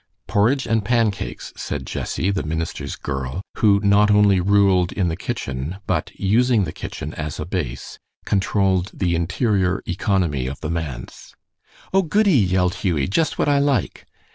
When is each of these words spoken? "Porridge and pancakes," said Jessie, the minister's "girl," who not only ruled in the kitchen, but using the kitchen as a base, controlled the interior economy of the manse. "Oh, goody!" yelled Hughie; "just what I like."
"Porridge 0.25 0.65
and 0.65 0.83
pancakes," 0.83 1.53
said 1.55 1.85
Jessie, 1.85 2.31
the 2.31 2.41
minister's 2.41 2.95
"girl," 2.95 3.43
who 3.57 3.79
not 3.83 4.09
only 4.09 4.39
ruled 4.41 4.91
in 4.91 5.09
the 5.09 5.15
kitchen, 5.15 5.77
but 5.85 6.09
using 6.19 6.63
the 6.63 6.71
kitchen 6.71 7.13
as 7.13 7.39
a 7.39 7.45
base, 7.45 7.99
controlled 8.25 8.89
the 8.95 9.13
interior 9.13 9.83
economy 9.85 10.47
of 10.47 10.59
the 10.61 10.71
manse. 10.71 11.35
"Oh, 11.93 12.01
goody!" 12.01 12.31
yelled 12.33 12.73
Hughie; 12.81 13.07
"just 13.07 13.37
what 13.37 13.47
I 13.47 13.59
like." 13.59 14.07